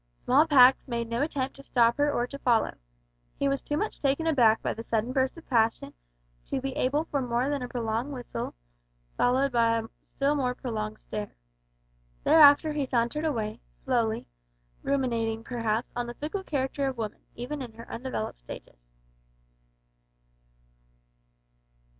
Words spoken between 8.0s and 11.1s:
whistle, followed by a still more prolonged